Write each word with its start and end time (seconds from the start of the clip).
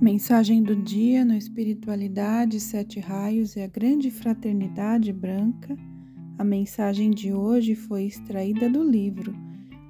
Mensagem 0.00 0.62
do 0.62 0.74
dia 0.74 1.26
no 1.26 1.34
Espiritualidade, 1.34 2.58
Sete 2.58 2.98
Raios 2.98 3.54
e 3.54 3.60
a 3.60 3.66
Grande 3.66 4.10
Fraternidade 4.10 5.12
Branca. 5.12 5.76
A 6.38 6.42
mensagem 6.42 7.10
de 7.10 7.34
hoje 7.34 7.74
foi 7.74 8.04
extraída 8.04 8.66
do 8.70 8.82
livro 8.82 9.34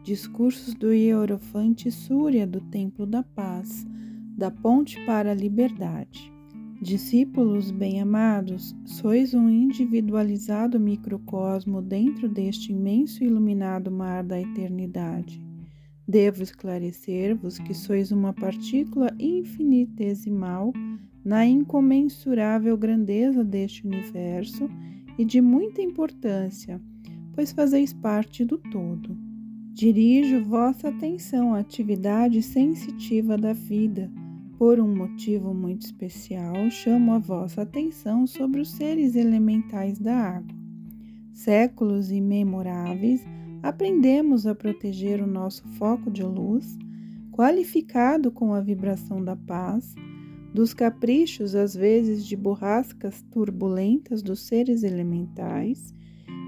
Discursos 0.03 0.75
do 0.75 0.93
Hierofante 0.93 1.92
Súria 1.92 2.45
do 2.45 2.60
Templo 2.60 3.06
da 3.06 3.23
Paz, 3.23 3.87
da 4.37 4.51
Ponte 4.51 4.99
para 5.06 5.31
a 5.31 5.35
Liberdade. 5.35 6.33
Discípulos 6.83 7.71
bem-amados, 7.71 8.74
sois 8.85 9.33
um 9.33 9.49
individualizado 9.49 10.81
microcosmo 10.81 11.81
dentro 11.81 12.29
deste 12.29 12.72
imenso 12.72 13.22
e 13.22 13.29
iluminado 13.29 13.92
mar 13.92 14.24
da 14.24 14.40
eternidade. 14.40 15.49
Devo 16.11 16.42
esclarecer-vos 16.42 17.60
que 17.60 17.73
sois 17.73 18.10
uma 18.10 18.32
partícula 18.32 19.14
infinitesimal 19.16 20.73
na 21.24 21.46
incomensurável 21.46 22.77
grandeza 22.77 23.45
deste 23.45 23.86
universo 23.86 24.69
e 25.16 25.24
de 25.24 25.41
muita 25.41 25.80
importância, 25.80 26.80
pois 27.33 27.52
fazeis 27.52 27.92
parte 27.92 28.45
do 28.45 28.59
todo. 28.59 29.16
Dirijo 29.73 30.42
vossa 30.42 30.88
atenção 30.88 31.55
à 31.55 31.60
atividade 31.60 32.42
sensitiva 32.42 33.38
da 33.38 33.52
vida. 33.52 34.11
Por 34.58 34.80
um 34.80 34.92
motivo 34.92 35.55
muito 35.55 35.83
especial, 35.83 36.56
chamo 36.72 37.12
a 37.12 37.20
vossa 37.20 37.62
atenção 37.62 38.27
sobre 38.27 38.61
os 38.61 38.72
seres 38.72 39.14
elementais 39.14 39.97
da 40.00 40.16
água. 40.16 40.56
Séculos 41.33 42.11
imemoráveis 42.11 43.24
aprendemos 43.62 44.46
a 44.46 44.55
proteger 44.55 45.23
o 45.23 45.27
nosso 45.27 45.66
foco 45.78 46.10
de 46.10 46.23
luz, 46.23 46.78
qualificado 47.32 48.30
com 48.30 48.55
a 48.55 48.60
vibração 48.60 49.23
da 49.23 49.36
paz, 49.36 49.94
dos 50.53 50.75
caprichos, 50.75 51.55
às 51.55 51.75
vezes 51.75 52.27
de 52.27 52.36
borrascas 52.36 53.22
turbulentas 53.31 54.22
dos 54.22 54.41
seres 54.41 54.83
elementais, 54.83 55.94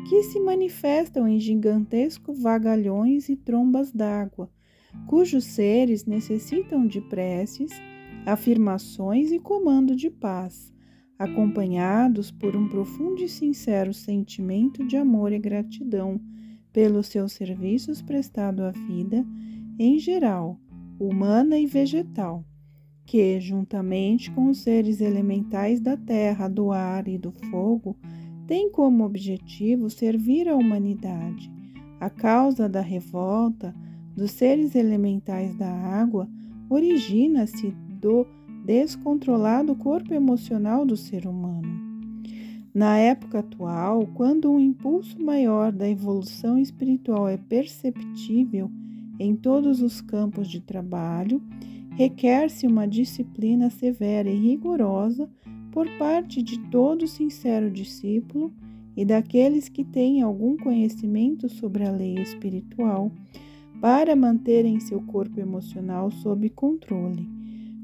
que 0.09 0.23
se 0.25 0.41
manifestam 0.41 1.29
em 1.29 1.39
gigantescos 1.39 2.43
vagalhões 2.43 3.29
e 3.29 3.37
trombas 3.37 3.93
d'água, 3.93 4.51
cujos 5.07 5.45
seres 5.45 6.05
necessitam 6.05 6.87
de 6.87 7.01
preces, 7.01 7.71
afirmações 8.27 9.31
e 9.31 9.39
comando 9.39 9.95
de 9.95 10.11
paz, 10.11 10.73
acompanhados 11.19 12.31
por 12.31 12.57
um 12.57 12.69
profundo 12.69 13.23
e 13.23 13.29
sincero 13.29 13.95
sentimento 13.95 14.85
de 14.87 14.97
amor 14.97 15.33
e 15.33 15.39
gratidão 15.39 16.21
pelos 16.73 17.07
seus 17.09 17.33
serviços 17.33 18.01
prestados 18.01 18.65
à 18.65 18.71
vida, 18.71 19.25
em 19.79 19.99
geral, 19.99 20.59
humana 20.99 21.59
e 21.59 21.67
vegetal, 21.67 22.45
que, 23.05 23.41
juntamente 23.41 24.31
com 24.31 24.49
os 24.49 24.59
seres 24.59 25.01
elementais 25.01 25.81
da 25.81 25.97
terra, 25.97 26.49
do 26.49 26.73
ar 26.73 27.09
e 27.09 27.19
do 27.19 27.33
fogo, 27.51 27.97
tem 28.47 28.71
como 28.71 29.05
objetivo 29.05 29.91
servir 29.91 30.49
a 30.49 30.57
humanidade. 30.57 31.51
A 32.01 32.11
causa 32.11 32.69
da 32.69 32.81
revolta 32.81 33.75
dos 34.17 34.31
seres 34.33 34.75
elementais 34.75 35.55
da 35.57 35.71
água 35.71 36.29
origina-se 36.69 37.71
do 38.01 38.27
descontrolado 38.65 39.75
corpo 39.75 40.15
emocional 40.15 40.85
do 40.85 40.97
ser 40.97 41.27
humano. 41.27 41.92
Na 42.75 42.97
época 42.97 43.41
atual, 43.41 44.07
quando 44.15 44.51
um 44.51 44.59
impulso 44.59 45.23
maior 45.23 45.71
da 45.71 45.87
evolução 45.87 46.59
espiritual 46.59 47.29
é 47.29 47.37
perceptível 47.37 48.71
em 49.19 49.37
todos 49.37 49.83
os 49.83 50.01
campos 50.01 50.49
de 50.49 50.59
trabalho, 50.59 51.43
requer-se 51.91 52.67
uma 52.67 52.89
disciplina 52.89 53.69
severa 53.69 54.31
e 54.31 54.39
rigorosa 54.39 55.29
por 55.71 55.87
parte 55.99 56.43
de 56.43 56.59
todo 56.71 57.07
sincero 57.07 57.71
discípulo 57.71 58.51
e 58.97 59.05
daqueles 59.05 59.69
que 59.69 59.85
têm 59.85 60.23
algum 60.23 60.57
conhecimento 60.57 61.51
sobre 61.51 61.85
a 61.85 61.91
lei 61.91 62.15
espiritual, 62.15 63.13
para 63.83 64.17
manterem 64.17 64.81
seu 64.81 65.03
corpo 65.03 65.41
emocional 65.41 66.11
sob 66.11 66.49
controle 66.49 67.42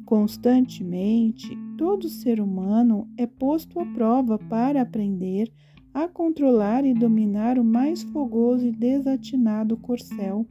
Constantemente, 0.09 1.55
todo 1.77 2.09
ser 2.09 2.41
humano 2.41 3.07
é 3.15 3.27
posto 3.27 3.79
à 3.79 3.85
prova 3.85 4.39
para 4.39 4.81
aprender 4.81 5.53
a 5.93 6.09
controlar 6.09 6.83
e 6.87 6.95
dominar 6.95 7.59
o 7.59 7.63
mais 7.63 8.05
fogoso 8.05 8.67
e 8.67 8.73
desatinado 8.73 9.77
corcel, 9.77 10.47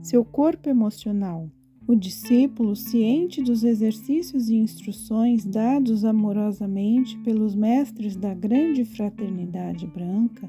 seu 0.00 0.24
corpo 0.24 0.70
emocional. 0.70 1.50
O 1.86 1.94
discípulo, 1.94 2.74
ciente 2.74 3.42
dos 3.42 3.62
exercícios 3.62 4.48
e 4.48 4.54
instruções 4.54 5.44
dados 5.44 6.02
amorosamente 6.02 7.18
pelos 7.18 7.54
mestres 7.54 8.16
da 8.16 8.32
grande 8.32 8.86
fraternidade 8.86 9.86
branca, 9.86 10.48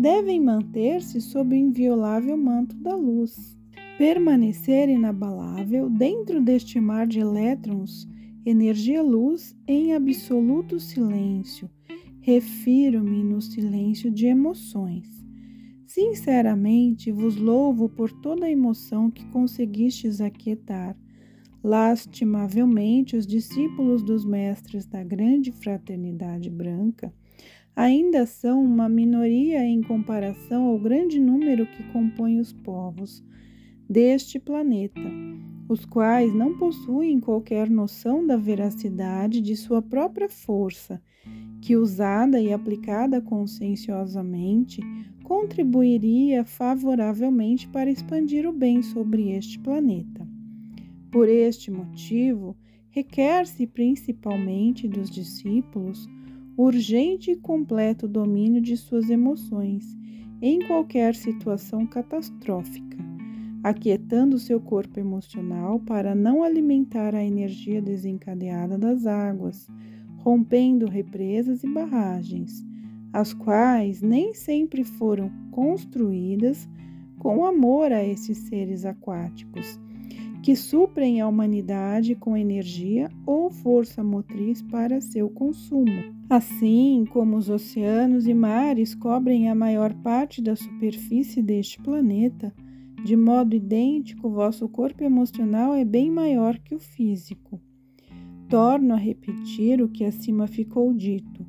devem 0.00 0.40
manter-se 0.40 1.20
sob 1.20 1.54
o 1.54 1.56
inviolável 1.56 2.36
manto 2.36 2.74
da 2.74 2.96
luz 2.96 3.56
permanecer 3.96 4.88
inabalável 4.88 5.88
dentro 5.88 6.40
deste 6.40 6.80
mar 6.80 7.06
de 7.06 7.20
elétrons, 7.20 8.08
energia-luz 8.44 9.56
em 9.68 9.94
absoluto 9.94 10.80
silêncio. 10.80 11.70
Refiro-me 12.20 13.22
no 13.22 13.40
silêncio 13.40 14.10
de 14.10 14.26
emoções. 14.26 15.24
Sinceramente 15.86 17.12
vos 17.12 17.36
louvo 17.36 17.88
por 17.88 18.10
toda 18.10 18.46
a 18.46 18.50
emoção 18.50 19.10
que 19.10 19.24
conseguistes 19.26 20.20
aquietar. 20.20 20.96
Lastimavelmente, 21.62 23.16
os 23.16 23.26
discípulos 23.26 24.02
dos 24.02 24.24
mestres 24.24 24.86
da 24.86 25.04
grande 25.04 25.52
fraternidade 25.52 26.50
branca 26.50 27.14
ainda 27.76 28.26
são 28.26 28.62
uma 28.62 28.88
minoria 28.88 29.64
em 29.64 29.82
comparação 29.82 30.64
ao 30.64 30.78
grande 30.78 31.20
número 31.20 31.66
que 31.66 31.82
compõe 31.92 32.40
os 32.40 32.52
povos 32.52 33.24
deste 33.88 34.38
planeta, 34.38 35.00
os 35.68 35.84
quais 35.84 36.34
não 36.34 36.56
possuem 36.58 37.20
qualquer 37.20 37.70
noção 37.70 38.26
da 38.26 38.36
veracidade 38.36 39.40
de 39.40 39.56
sua 39.56 39.80
própria 39.80 40.28
força, 40.28 41.00
que 41.60 41.76
usada 41.76 42.40
e 42.40 42.52
aplicada 42.52 43.20
conscienciosamente 43.20 44.80
contribuiria 45.22 46.44
favoravelmente 46.44 47.66
para 47.68 47.90
expandir 47.90 48.46
o 48.46 48.52
bem 48.52 48.82
sobre 48.82 49.30
este 49.30 49.58
planeta. 49.58 50.28
Por 51.10 51.28
este 51.28 51.70
motivo, 51.70 52.56
requer-se 52.90 53.66
principalmente 53.66 54.86
dos 54.86 55.10
discípulos 55.10 56.06
urgente 56.56 57.32
e 57.32 57.36
completo 57.36 58.06
domínio 58.06 58.60
de 58.60 58.76
suas 58.76 59.08
emoções 59.10 59.96
em 60.42 60.60
qualquer 60.60 61.14
situação 61.14 61.86
catastrófica 61.86 63.03
aquietando 63.64 64.38
seu 64.38 64.60
corpo 64.60 65.00
emocional 65.00 65.80
para 65.80 66.14
não 66.14 66.42
alimentar 66.42 67.14
a 67.14 67.24
energia 67.24 67.80
desencadeada 67.80 68.76
das 68.76 69.06
águas, 69.06 69.66
rompendo 70.18 70.86
represas 70.86 71.64
e 71.64 71.66
barragens, 71.66 72.62
as 73.10 73.32
quais 73.32 74.02
nem 74.02 74.34
sempre 74.34 74.84
foram 74.84 75.32
construídas 75.50 76.68
com 77.18 77.46
amor 77.46 77.90
a 77.90 78.04
esses 78.04 78.36
seres 78.36 78.84
aquáticos, 78.84 79.80
que 80.42 80.54
suprem 80.54 81.22
a 81.22 81.26
humanidade 81.26 82.14
com 82.14 82.36
energia 82.36 83.10
ou 83.24 83.48
força 83.48 84.04
motriz 84.04 84.60
para 84.60 85.00
seu 85.00 85.30
consumo. 85.30 86.14
Assim 86.28 87.06
como 87.10 87.38
os 87.38 87.48
oceanos 87.48 88.26
e 88.26 88.34
mares 88.34 88.94
cobrem 88.94 89.48
a 89.48 89.54
maior 89.54 89.94
parte 89.94 90.42
da 90.42 90.54
superfície 90.54 91.40
deste 91.40 91.80
planeta, 91.80 92.52
de 93.04 93.16
modo 93.16 93.54
idêntico, 93.54 94.30
vosso 94.30 94.66
corpo 94.66 95.04
emocional 95.04 95.74
é 95.74 95.84
bem 95.84 96.10
maior 96.10 96.58
que 96.58 96.74
o 96.74 96.78
físico. 96.78 97.60
Torno 98.48 98.94
a 98.94 98.96
repetir 98.96 99.82
o 99.82 99.88
que 99.88 100.04
acima 100.04 100.46
ficou 100.46 100.90
dito. 100.94 101.46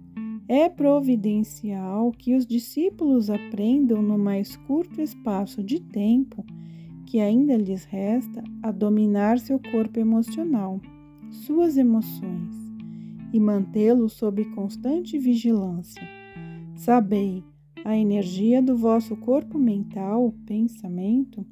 É 0.50 0.68
providencial 0.68 2.12
que 2.12 2.36
os 2.36 2.46
discípulos 2.46 3.30
aprendam 3.30 4.02
no 4.02 4.18
mais 4.18 4.58
curto 4.58 5.02
espaço 5.02 5.64
de 5.64 5.80
tempo 5.80 6.46
que 7.06 7.22
ainda 7.22 7.56
lhes 7.56 7.86
resta 7.86 8.44
a 8.62 8.70
dominar 8.70 9.40
seu 9.40 9.58
corpo 9.58 9.98
emocional, 9.98 10.82
suas 11.32 11.78
emoções, 11.78 12.54
e 13.32 13.40
mantê-lo 13.40 14.10
sob 14.10 14.44
constante 14.54 15.18
vigilância. 15.18 16.04
Sabei 16.76 17.44
a 17.86 17.96
energia 17.96 18.64
do 18.64 18.76
vosso 18.76 19.16
corpo 19.16 19.60
mental, 19.60 20.34
pensamento, 20.48 21.46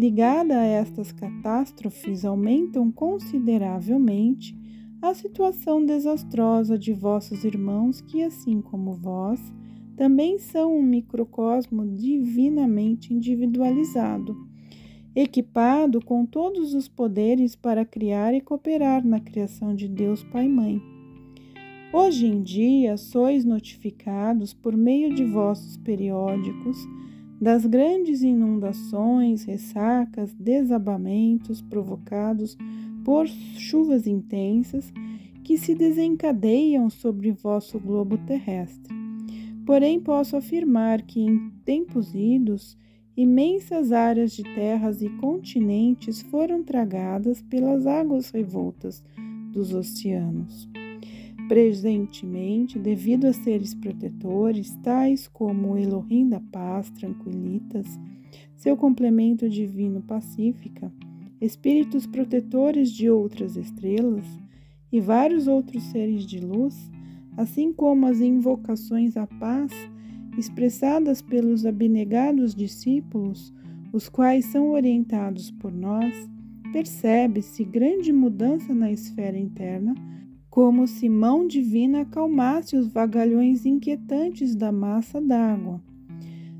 ligada 0.00 0.58
a 0.58 0.64
estas 0.64 1.12
catástrofes, 1.12 2.24
aumentam 2.24 2.90
consideravelmente 2.90 4.58
a 5.02 5.12
situação 5.12 5.84
desastrosa 5.84 6.78
de 6.78 6.92
vossos 6.92 7.44
irmãos, 7.44 8.00
que, 8.00 8.22
assim 8.22 8.62
como 8.62 8.94
vós, 8.94 9.40
também 9.96 10.38
são 10.38 10.74
um 10.74 10.82
microcosmo 10.82 11.86
divinamente 11.86 13.12
individualizado 13.12 14.48
equipado 15.14 16.00
com 16.00 16.24
todos 16.24 16.72
os 16.72 16.88
poderes 16.88 17.56
para 17.56 17.84
criar 17.84 18.32
e 18.32 18.40
cooperar 18.40 19.04
na 19.04 19.18
criação 19.18 19.74
de 19.74 19.88
Deus 19.88 20.22
Pai 20.22 20.46
e 20.46 20.48
Mãe. 20.48 20.80
Hoje 21.92 22.26
em 22.26 22.42
dia, 22.42 22.96
sois 22.96 23.44
notificados 23.44 24.54
por 24.54 24.76
meio 24.76 25.12
de 25.12 25.24
vossos 25.24 25.76
periódicos 25.76 26.78
das 27.40 27.64
grandes 27.64 28.22
inundações, 28.22 29.44
ressacas, 29.44 30.34
desabamentos 30.34 31.62
provocados 31.62 32.56
por 33.04 33.26
chuvas 33.26 34.06
intensas 34.06 34.92
que 35.42 35.56
se 35.56 35.74
desencadeiam 35.74 36.90
sobre 36.90 37.32
vosso 37.32 37.78
globo 37.80 38.18
terrestre. 38.18 38.94
Porém, 39.64 39.98
posso 39.98 40.36
afirmar 40.36 41.02
que 41.02 41.20
em 41.20 41.50
tempos 41.64 42.14
idos, 42.14 42.76
imensas 43.16 43.90
áreas 43.90 44.32
de 44.32 44.42
terras 44.42 45.00
e 45.00 45.08
continentes 45.08 46.20
foram 46.22 46.62
tragadas 46.62 47.40
pelas 47.42 47.86
águas 47.86 48.30
revoltas 48.30 49.02
dos 49.52 49.72
oceanos. 49.72 50.68
Presentemente, 51.50 52.78
devido 52.78 53.24
a 53.24 53.32
seres 53.32 53.74
protetores, 53.74 54.72
tais 54.84 55.26
como 55.26 55.72
o 55.72 55.76
Elohim 55.76 56.28
da 56.28 56.38
Paz, 56.38 56.90
Tranquilitas, 56.90 57.98
seu 58.54 58.76
complemento 58.76 59.50
divino 59.50 60.00
Pacífica, 60.00 60.92
espíritos 61.40 62.06
protetores 62.06 62.92
de 62.92 63.10
outras 63.10 63.56
estrelas 63.56 64.24
e 64.92 65.00
vários 65.00 65.48
outros 65.48 65.82
seres 65.90 66.24
de 66.24 66.38
luz, 66.38 66.88
assim 67.36 67.72
como 67.72 68.06
as 68.06 68.20
invocações 68.20 69.16
à 69.16 69.26
paz 69.26 69.72
expressadas 70.38 71.20
pelos 71.20 71.66
abnegados 71.66 72.54
discípulos, 72.54 73.52
os 73.92 74.08
quais 74.08 74.44
são 74.44 74.70
orientados 74.70 75.50
por 75.50 75.72
nós, 75.72 76.14
percebe-se 76.72 77.64
grande 77.64 78.12
mudança 78.12 78.72
na 78.72 78.92
esfera 78.92 79.36
interna 79.36 79.96
como 80.50 80.86
se 80.86 81.08
mão 81.08 81.46
divina 81.46 82.00
acalmasse 82.00 82.76
os 82.76 82.88
vagalhões 82.88 83.64
inquietantes 83.64 84.56
da 84.56 84.72
massa 84.72 85.20
d'água. 85.20 85.80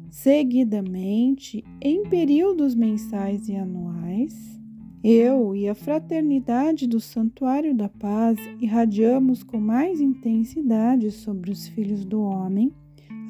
Seguidamente, 0.08 1.64
em 1.82 2.04
períodos 2.08 2.74
mensais 2.74 3.48
e 3.48 3.56
anuais, 3.56 4.60
eu 5.02 5.54
e 5.56 5.68
a 5.68 5.74
fraternidade 5.74 6.86
do 6.86 7.00
Santuário 7.00 7.74
da 7.74 7.88
Paz 7.88 8.38
irradiamos 8.60 9.42
com 9.42 9.58
mais 9.58 10.00
intensidade 10.00 11.10
sobre 11.10 11.50
os 11.50 11.66
filhos 11.68 12.04
do 12.04 12.22
homem 12.22 12.72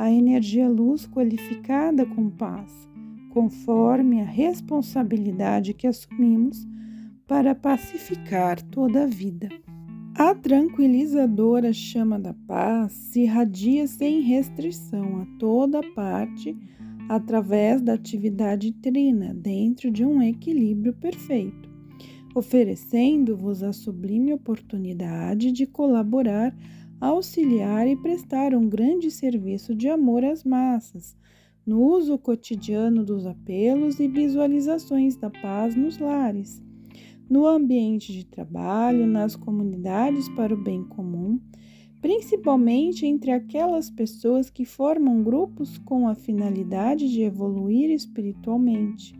a 0.00 0.10
energia 0.10 0.66
luz 0.66 1.06
qualificada 1.06 2.06
com 2.06 2.30
paz, 2.30 2.88
conforme 3.28 4.22
a 4.22 4.24
responsabilidade 4.24 5.74
que 5.74 5.86
assumimos 5.86 6.66
para 7.26 7.54
pacificar 7.54 8.62
toda 8.62 9.02
a 9.04 9.06
vida. 9.06 9.50
A 10.16 10.34
tranquilizadora 10.34 11.72
chama 11.72 12.18
da 12.18 12.34
paz 12.34 12.92
se 12.92 13.22
irradia 13.22 13.86
sem 13.86 14.20
restrição 14.20 15.22
a 15.22 15.26
toda 15.38 15.80
parte 15.94 16.56
através 17.08 17.80
da 17.80 17.94
atividade 17.94 18.72
trina 18.72 19.32
dentro 19.32 19.88
de 19.90 20.04
um 20.04 20.20
equilíbrio 20.20 20.92
perfeito, 20.92 21.70
oferecendo-vos 22.34 23.62
a 23.62 23.72
sublime 23.72 24.32
oportunidade 24.32 25.52
de 25.52 25.64
colaborar, 25.64 26.54
auxiliar 27.00 27.86
e 27.86 27.96
prestar 27.96 28.52
um 28.52 28.68
grande 28.68 29.12
serviço 29.12 29.74
de 29.76 29.88
amor 29.88 30.24
às 30.24 30.42
massas, 30.42 31.16
no 31.64 31.82
uso 31.82 32.18
cotidiano 32.18 33.04
dos 33.04 33.26
apelos 33.26 34.00
e 34.00 34.08
visualizações 34.08 35.16
da 35.16 35.30
paz 35.30 35.76
nos 35.76 35.98
lares 35.98 36.60
no 37.31 37.47
ambiente 37.47 38.12
de 38.12 38.27
trabalho, 38.27 39.06
nas 39.06 39.37
comunidades 39.37 40.29
para 40.31 40.53
o 40.53 40.61
bem 40.61 40.82
comum, 40.82 41.38
principalmente 42.03 43.06
entre 43.06 43.31
aquelas 43.31 43.88
pessoas 43.88 44.50
que 44.50 44.65
formam 44.65 45.23
grupos 45.23 45.79
com 45.79 46.09
a 46.09 46.15
finalidade 46.17 47.09
de 47.09 47.23
evoluir 47.23 47.88
espiritualmente, 47.91 49.15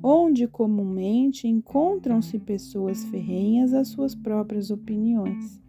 onde 0.00 0.46
comumente 0.46 1.48
encontram-se 1.48 2.38
pessoas 2.38 3.02
ferrenhas 3.06 3.74
às 3.74 3.88
suas 3.88 4.14
próprias 4.14 4.70
opiniões, 4.70 5.60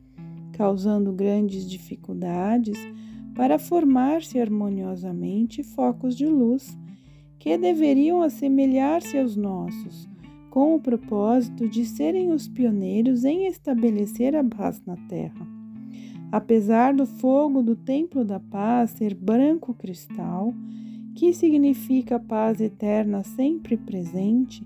causando 0.52 1.12
grandes 1.12 1.68
dificuldades 1.68 2.78
para 3.34 3.58
formar-se 3.58 4.40
harmoniosamente 4.40 5.64
focos 5.64 6.16
de 6.16 6.28
luz 6.28 6.78
que 7.40 7.58
deveriam 7.58 8.22
assemelhar-se 8.22 9.18
aos 9.18 9.36
nossos 9.36 10.11
com 10.52 10.76
o 10.76 10.80
propósito 10.80 11.68
de 11.68 11.86
serem 11.86 12.32
os 12.32 12.48
pioneiros 12.48 13.24
em 13.24 13.48
estabelecer 13.48 14.36
a 14.36 14.44
paz 14.44 14.82
na 14.86 14.98
Terra. 15.08 15.48
Apesar 16.30 16.94
do 16.94 17.06
fogo 17.06 17.64
do 17.64 17.76
Templo 17.76 18.24
da 18.26 18.40
Paz 18.40 18.92
ser 18.92 19.16
branco 19.16 19.74
cristal, 19.74 20.54
que 21.16 21.34
significa 21.34 22.20
paz 22.20 22.60
eterna 22.60 23.24
sempre 23.24 23.78
presente, 23.78 24.62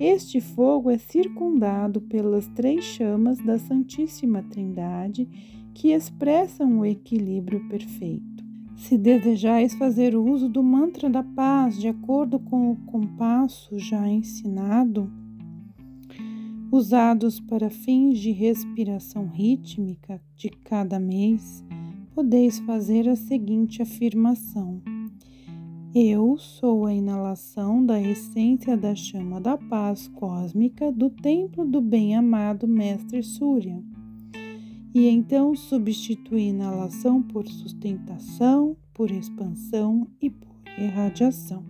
este 0.00 0.40
fogo 0.40 0.90
é 0.90 0.96
circundado 0.96 2.00
pelas 2.00 2.46
três 2.48 2.84
chamas 2.84 3.38
da 3.38 3.58
Santíssima 3.58 4.42
Trindade 4.42 5.28
que 5.74 5.92
expressam 5.92 6.78
o 6.78 6.86
equilíbrio 6.86 7.68
perfeito. 7.68 8.47
Se 8.78 8.96
desejais 8.96 9.74
fazer 9.74 10.14
uso 10.14 10.48
do 10.48 10.62
mantra 10.62 11.10
da 11.10 11.22
paz 11.22 11.78
de 11.78 11.88
acordo 11.88 12.38
com 12.38 12.70
o 12.70 12.76
compasso 12.76 13.76
já 13.76 14.08
ensinado, 14.08 15.12
usados 16.70 17.40
para 17.40 17.70
fins 17.70 18.20
de 18.20 18.30
respiração 18.30 19.26
rítmica 19.26 20.22
de 20.36 20.48
cada 20.48 21.00
mês, 21.00 21.64
podeis 22.14 22.60
fazer 22.60 23.08
a 23.08 23.16
seguinte 23.16 23.82
afirmação: 23.82 24.80
Eu 25.92 26.38
sou 26.38 26.86
a 26.86 26.94
inalação 26.94 27.84
da 27.84 28.00
essência 28.00 28.76
da 28.76 28.94
chama 28.94 29.40
da 29.40 29.58
paz 29.58 30.06
cósmica 30.06 30.92
do 30.92 31.10
templo 31.10 31.66
do 31.66 31.80
bem-amado 31.80 32.68
Mestre 32.68 33.24
Surya 33.24 33.82
e 34.94 35.06
então 35.06 35.54
substitui 35.54 36.48
inalação 36.48 37.22
por 37.22 37.46
sustentação, 37.46 38.76
por 38.92 39.10
expansão 39.10 40.06
e 40.20 40.30
por 40.30 40.56
irradiação. 40.78 41.64